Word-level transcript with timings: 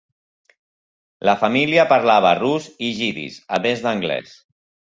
La 1.29 1.35
família 1.43 1.85
parlava 1.93 2.33
rus 2.39 2.71
i 2.89 2.93
jiddisch, 3.01 3.39
a 3.59 3.63
més 3.67 3.85
d'anglès. 3.89 4.35